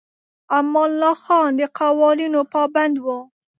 امان 0.57 0.85
الله 0.95 1.15
خان 1.23 1.49
د 1.59 1.59
قوانینو 1.79 2.41
پابند 2.53 2.95
و. 3.03 3.07